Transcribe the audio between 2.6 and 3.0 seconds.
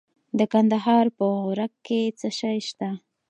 شته؟